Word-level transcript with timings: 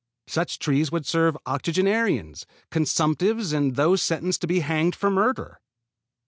Such 0.25 0.57
trees 0.57 0.91
would 0.91 1.05
serve 1.05 1.37
octogenarians, 1.45 2.47
consumptives 2.71 3.53
and 3.53 3.75
those 3.75 4.01
sentenced 4.01 4.41
to 4.41 4.47
be 4.47 4.61
hanged 4.61 4.95
for 4.95 5.11
murder. 5.11 5.59